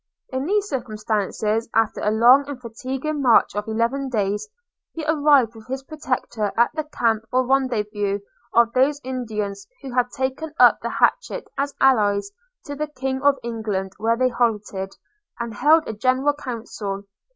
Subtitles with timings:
[0.29, 4.49] In these circumstances, after a long and fatiguing march of eleven days,
[4.93, 8.17] he arrived with his protector at the camp or rendezvous
[8.51, 12.31] of those Indians who had taken up the hatchet as allies
[12.65, 14.95] to the king of England, where they halted,
[15.39, 17.03] and held a general council.